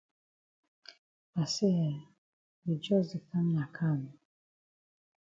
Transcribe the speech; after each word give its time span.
I 1.41 1.43
say 1.53 1.73
eh, 1.89 1.97
you 2.65 2.75
jus 2.85 3.05
di 3.11 3.19
kam 3.27 3.47
na 3.55 3.63
kam? 3.75 3.99